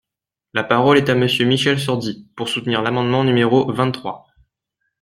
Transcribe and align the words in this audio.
La 0.55 0.63
parole 0.63 0.97
est 0.97 1.09
à 1.11 1.15
Monsieur 1.15 1.45
Michel 1.45 1.79
Sordi, 1.79 2.27
pour 2.35 2.49
soutenir 2.49 2.81
l’amendement 2.81 3.23
numéro 3.23 3.71
vingt-trois. 3.71 4.25